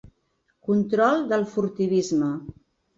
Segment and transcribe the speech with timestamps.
[0.69, 2.35] Control del furtivisme.